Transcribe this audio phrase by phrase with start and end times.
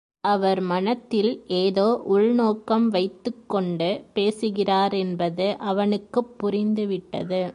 [0.23, 1.31] அவர் மனத்தில்
[1.57, 7.41] ஏதோ உள்நோக்கம் வைத்துக் கொண்டு பேசுகிறாரென்பது அவனுக்குப் புரிந்துவிட்டது.